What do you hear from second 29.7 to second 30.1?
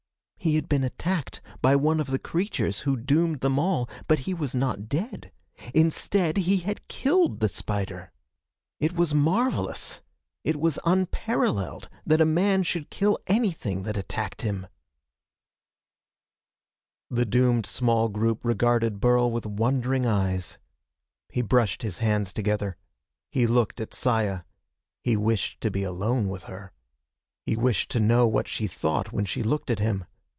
him.